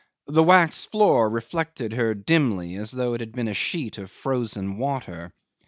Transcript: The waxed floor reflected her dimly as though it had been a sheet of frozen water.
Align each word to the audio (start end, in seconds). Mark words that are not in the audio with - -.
The 0.25 0.41
waxed 0.41 0.89
floor 0.89 1.29
reflected 1.29 1.93
her 1.93 2.15
dimly 2.15 2.73
as 2.73 2.89
though 2.89 3.13
it 3.13 3.19
had 3.21 3.33
been 3.33 3.47
a 3.47 3.53
sheet 3.53 3.99
of 3.99 4.09
frozen 4.09 4.79
water. 4.79 5.31